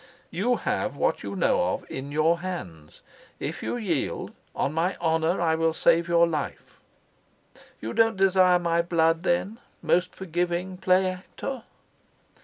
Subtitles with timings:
[0.31, 3.03] "You have what you know of in your hands.
[3.39, 6.79] If you yield, on my honor I will save your life."
[7.79, 11.65] "You don't desire my blood, then, most forgiving play actor?"